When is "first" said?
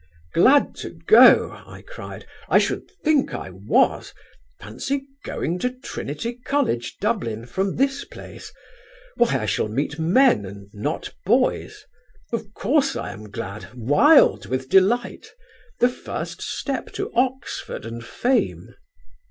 15.89-16.41